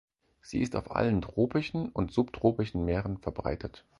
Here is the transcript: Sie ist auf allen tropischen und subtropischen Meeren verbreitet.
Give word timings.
Sie 0.41 0.61
ist 0.63 0.75
auf 0.75 0.95
allen 0.95 1.21
tropischen 1.21 1.89
und 1.89 2.11
subtropischen 2.11 2.83
Meeren 2.85 3.19
verbreitet. 3.19 3.85